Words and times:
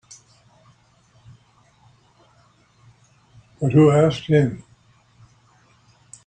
But 3.61 3.73
who 3.73 3.91
asked 3.91 4.25
him? 4.25 4.63